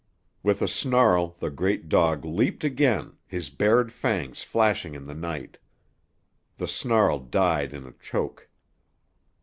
[0.41, 5.59] With a snarl the great dog leaped again, his bared fangs flashing in the night.
[6.57, 8.49] The snarl died in a choke.